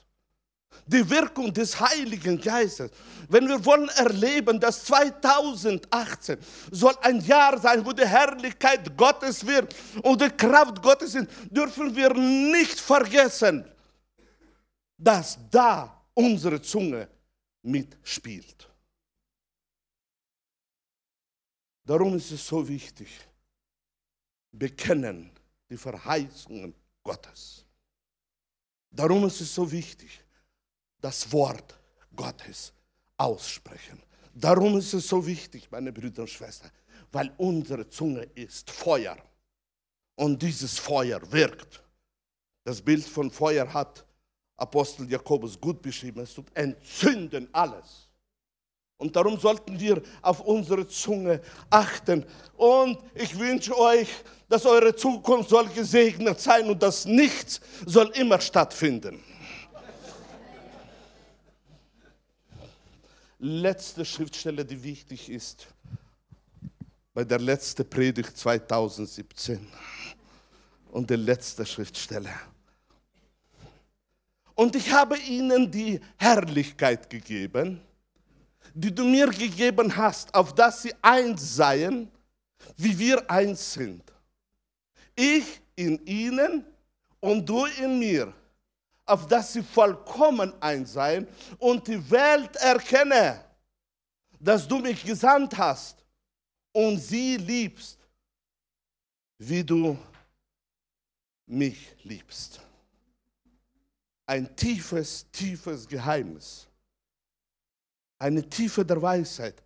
[0.86, 2.90] die Wirkung des Heiligen Geistes,
[3.28, 6.38] wenn wir wollen erleben, dass 2018
[6.70, 11.94] soll ein Jahr sein, wo die Herrlichkeit Gottes wird und die Kraft Gottes ist, dürfen
[11.94, 13.64] wir nicht vergessen,
[14.96, 17.08] dass da unsere Zunge
[17.62, 18.68] mitspielt.
[21.84, 23.08] Darum ist es so wichtig,
[24.50, 25.30] bekennen
[25.68, 27.64] die Verheißungen Gottes.
[28.90, 30.23] Darum ist es so wichtig,
[31.04, 31.78] das Wort
[32.16, 32.72] Gottes
[33.18, 34.02] aussprechen.
[34.34, 36.70] Darum ist es so wichtig, meine Brüder und Schwestern,
[37.12, 39.18] weil unsere Zunge ist Feuer
[40.14, 41.82] und dieses Feuer wirkt.
[42.64, 44.02] Das Bild von Feuer hat
[44.56, 46.20] Apostel Jakobus gut beschrieben.
[46.20, 48.08] Es tut entzünden alles.
[48.96, 52.24] Und darum sollten wir auf unsere Zunge achten.
[52.56, 54.08] Und ich wünsche euch,
[54.48, 59.22] dass eure Zukunft soll gesegnet sein und das Nichts soll immer stattfinden.
[63.46, 65.66] Letzte Schriftstelle, die wichtig ist,
[67.12, 69.66] bei der letzten Predigt 2017
[70.90, 72.30] und der letzte Schriftstelle.
[74.54, 77.80] Und ich habe ihnen die Herrlichkeit gegeben
[78.74, 82.10] die du mir gegeben hast, auf dass sie eins seien,
[82.76, 84.02] wie wir eins sind.
[85.14, 86.64] Ich in ihnen
[87.20, 88.32] und du in mir,
[89.06, 91.28] auf dass sie vollkommen eins seien
[91.58, 93.44] und die Welt erkenne,
[94.40, 96.04] dass du mich gesandt hast
[96.72, 97.98] und sie liebst,
[99.38, 99.98] wie du
[101.46, 102.60] mich liebst.
[104.26, 106.66] Ein tiefes, tiefes Geheimnis
[108.24, 109.62] eine Tiefe der Weisheit.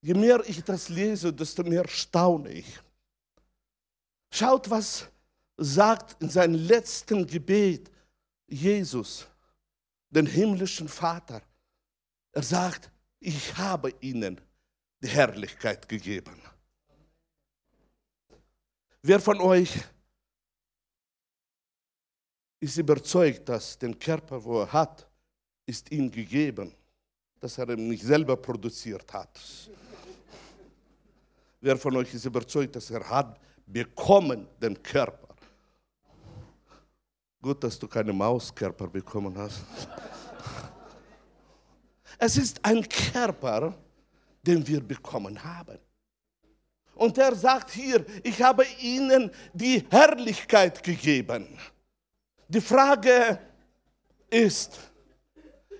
[0.00, 2.80] Je mehr ich das lese, desto mehr staune ich.
[4.32, 5.08] Schaut, was
[5.56, 7.90] sagt in seinem letzten Gebet
[8.48, 9.26] Jesus,
[10.10, 11.42] den himmlischen Vater.
[12.32, 12.90] Er sagt,
[13.20, 14.40] ich habe ihnen
[15.00, 16.40] die Herrlichkeit gegeben.
[19.02, 19.72] Wer von euch
[22.60, 25.08] ist überzeugt, dass den Körper, wo er hat,
[25.66, 26.74] ist ihm gegeben
[27.40, 29.38] dass er ihn nicht selber produziert hat.
[31.60, 35.27] Wer von euch ist überzeugt, dass er hat bekommen den Körper?
[37.40, 39.64] Gut, dass du keinen Mauskörper bekommen hast.
[42.20, 43.72] Es ist ein Körper,
[44.42, 45.78] den wir bekommen haben.
[46.96, 51.46] Und er sagt hier, ich habe ihnen die Herrlichkeit gegeben.
[52.48, 53.38] Die Frage
[54.28, 54.80] ist,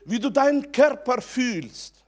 [0.05, 2.05] wie du deinen Körper fühlst,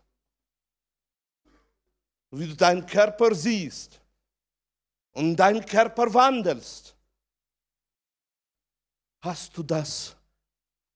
[2.30, 4.00] wie du deinen Körper siehst
[5.10, 6.94] und deinen Körper wandelst,
[9.20, 10.16] hast du das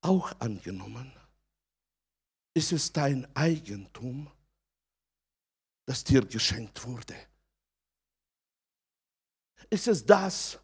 [0.00, 1.12] auch angenommen?
[2.54, 4.30] Ist es dein Eigentum,
[5.86, 7.14] das dir geschenkt wurde?
[9.70, 10.60] Ist es das,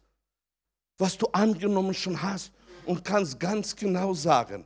[0.97, 2.53] was du angenommen schon hast
[2.85, 4.65] und kannst ganz genau sagen,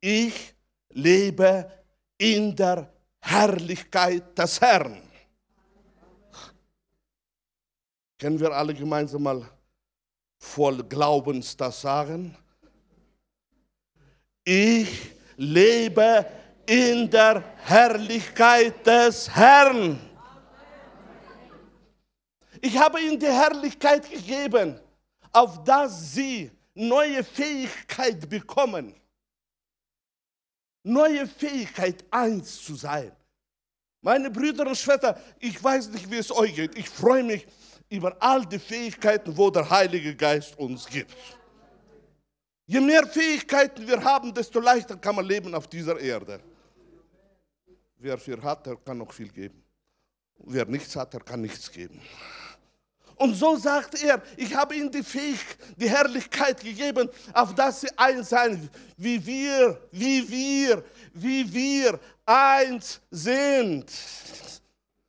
[0.00, 0.54] ich
[0.90, 1.70] lebe
[2.18, 5.00] in der Herrlichkeit des Herrn.
[8.18, 9.50] Können wir alle gemeinsam mal
[10.44, 12.36] voll Glaubens das sagen?
[14.44, 16.26] Ich lebe
[16.66, 19.98] in der Herrlichkeit des Herrn.
[22.60, 24.78] Ich habe ihnen die Herrlichkeit gegeben,
[25.32, 28.94] auf dass sie neue Fähigkeit bekommen
[30.84, 33.10] neue Fähigkeit, eins zu sein.
[34.02, 36.76] Meine Brüder und Schwestern, ich weiß nicht, wie es euch geht.
[36.76, 37.46] Ich freue mich
[37.94, 41.14] über all die Fähigkeiten, wo der Heilige Geist uns gibt.
[42.66, 46.40] Je mehr Fähigkeiten wir haben, desto leichter kann man leben auf dieser Erde.
[47.98, 49.62] Wer viel hat, der kann noch viel geben.
[50.38, 52.00] Wer nichts hat, der kann nichts geben.
[53.16, 57.88] Und so sagt er, ich habe ihnen die Fähigkeit, die Herrlichkeit gegeben, auf dass sie
[57.96, 63.90] eins sein, wie wir, wie wir, wie wir eins sind.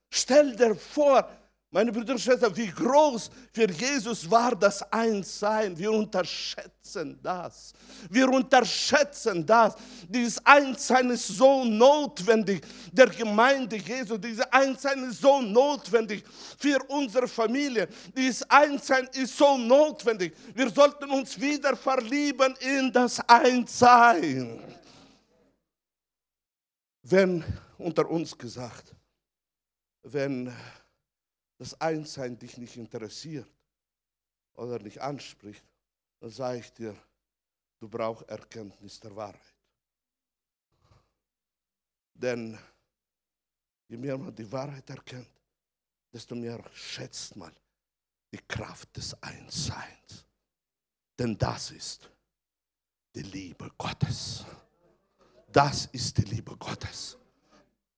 [0.10, 1.28] Stell dir vor,
[1.76, 5.78] meine Brüder und Schwestern, wie groß für Jesus war das Einssein.
[5.78, 7.74] Wir unterschätzen das.
[8.10, 9.76] Wir unterschätzen das.
[10.08, 14.18] Dieses Einssein ist so notwendig der Gemeinde Jesu.
[14.18, 16.24] Dieses Einssein ist so notwendig
[16.58, 17.90] für unsere Familie.
[18.16, 20.34] Dieses Einssein ist so notwendig.
[20.54, 24.62] Wir sollten uns wieder verlieben in das Einssein.
[27.02, 27.44] Wenn
[27.78, 28.96] unter uns gesagt,
[30.04, 30.54] wenn
[31.58, 33.50] das Einssein dich nicht interessiert
[34.54, 35.64] oder nicht anspricht,
[36.20, 36.96] dann sage ich dir,
[37.80, 39.54] du brauchst Erkenntnis der Wahrheit.
[42.14, 42.58] Denn
[43.88, 45.30] je mehr man die Wahrheit erkennt,
[46.12, 47.54] desto mehr schätzt man
[48.32, 50.26] die Kraft des Einsseins.
[51.18, 52.10] Denn das ist
[53.14, 54.46] die Liebe Gottes.
[55.52, 57.18] Das ist die Liebe Gottes.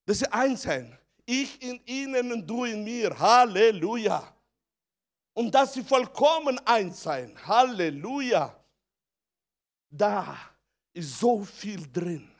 [0.05, 0.97] Das ist Einssein
[1.27, 3.17] ich in ihnen und du in mir.
[3.19, 4.33] Halleluja.
[5.33, 7.37] Und dass sie vollkommen eins sein.
[7.45, 8.57] Halleluja.
[9.89, 10.37] Da
[10.93, 12.31] ist so viel drin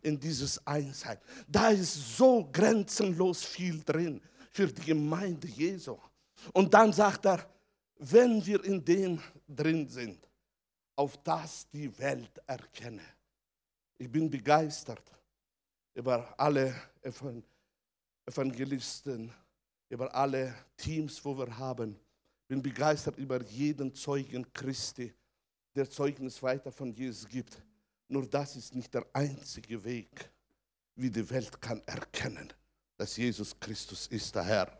[0.00, 1.18] in dieses Einssein.
[1.46, 4.22] Da ist so grenzenlos viel drin
[4.52, 5.98] für die Gemeinde Jesu.
[6.52, 7.44] Und dann sagt er,
[7.98, 10.18] wenn wir in dem drin sind,
[10.94, 13.02] auf das die Welt erkenne.
[13.98, 15.02] Ich bin begeistert
[15.92, 17.57] über alle Evangelien
[18.28, 19.32] Evangelisten,
[19.88, 21.98] über alle Teams, wo wir haben.
[22.46, 25.14] Bin begeistert über jeden Zeugen Christi,
[25.74, 27.62] der Zeugnis weiter von Jesus gibt.
[28.06, 30.30] Nur das ist nicht der einzige Weg,
[30.94, 32.52] wie die Welt kann erkennen,
[32.96, 34.78] dass Jesus Christus ist der Herr.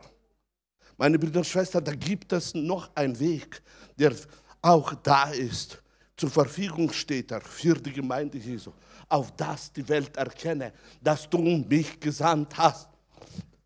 [0.96, 3.62] Meine Brüder und Schwestern, da gibt es noch einen Weg,
[3.96, 4.14] der
[4.60, 5.82] auch da ist.
[6.16, 8.72] Zur Verfügung steht er für die Gemeinde Jesu,
[9.08, 12.88] auf das die Welt erkenne, dass du mich gesandt hast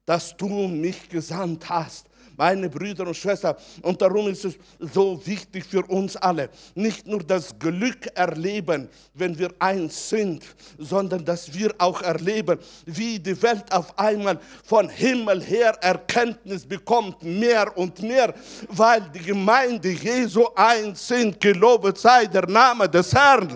[0.04, 2.06] dass du mich gesandt hast.
[2.36, 7.22] Meine Brüder und Schwestern, und darum ist es so wichtig für uns alle, nicht nur
[7.22, 10.42] das Glück erleben, wenn wir eins sind,
[10.78, 17.22] sondern dass wir auch erleben, wie die Welt auf einmal von Himmel her Erkenntnis bekommt,
[17.22, 18.34] mehr und mehr,
[18.68, 21.38] weil die Gemeinde Jesu eins sind.
[21.38, 23.52] Gelobet sei der Name des Herrn.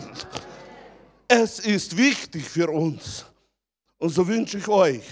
[1.26, 3.24] Es ist wichtig für uns.
[3.98, 5.02] Und so wünsche ich euch,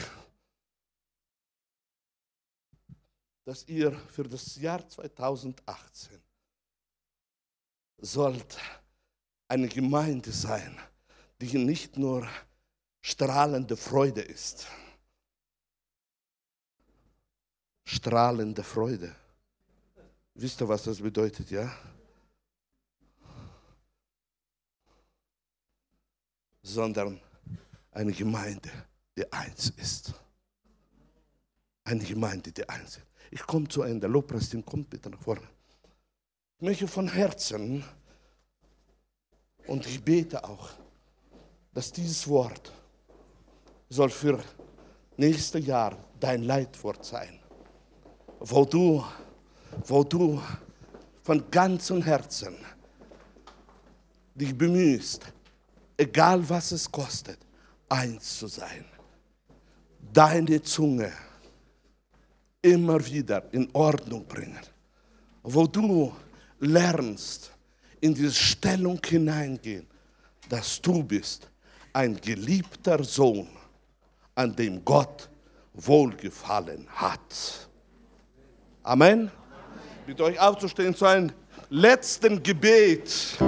[3.44, 6.20] dass ihr für das Jahr 2018
[7.98, 8.58] sollt
[9.48, 10.78] eine Gemeinde sein,
[11.40, 12.26] die nicht nur
[13.02, 14.66] strahlende Freude ist.
[17.84, 19.14] Strahlende Freude.
[20.34, 21.70] Wisst ihr, was das bedeutet, ja?
[26.62, 27.20] Sondern
[27.90, 28.70] eine Gemeinde,
[29.16, 30.14] die eins ist.
[31.84, 33.13] Eine Gemeinde, die eins ist.
[33.30, 34.06] Ich komme zu Ende.
[34.06, 35.42] Lobpreisteam, kommt bitte nach vorne.
[36.58, 37.84] Ich möchte von Herzen
[39.66, 40.70] und ich bete auch,
[41.72, 42.72] dass dieses Wort
[43.88, 44.42] soll für
[45.16, 47.38] nächstes Jahr dein Leitwort sein,
[48.40, 49.04] wo du,
[49.86, 50.40] wo du
[51.22, 52.54] von ganzem Herzen
[54.34, 55.22] dich bemühst,
[55.96, 57.38] egal was es kostet,
[57.88, 58.84] eins zu sein.
[60.12, 61.12] Deine Zunge
[62.64, 64.60] immer wieder in Ordnung bringen.
[65.42, 66.12] Wo du
[66.60, 67.50] lernst,
[68.00, 69.86] in diese Stellung hineingehen,
[70.48, 71.50] dass du bist
[71.92, 73.48] ein geliebter Sohn,
[74.34, 75.30] an dem Gott
[75.74, 77.68] wohlgefallen hat.
[78.82, 79.20] Amen.
[79.20, 79.30] Amen.
[80.06, 81.32] Bitte euch aufzustehen zu einem
[81.70, 83.38] letzten Gebet.